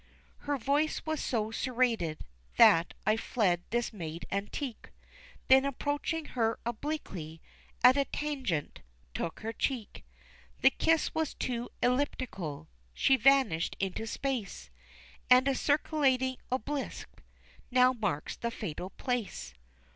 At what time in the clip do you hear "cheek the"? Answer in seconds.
9.53-10.71